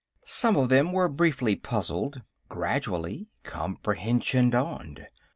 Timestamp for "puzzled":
1.55-2.23